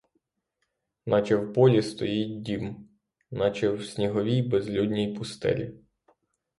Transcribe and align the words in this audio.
Наче 1.05 1.35
в 1.37 1.53
полі 1.53 1.81
стоїть 1.81 2.41
дім, 2.41 2.89
наче 3.31 3.69
в 3.69 3.85
сніговій 3.85 4.41
безлюдній 4.41 5.13
пустелі. 5.13 5.79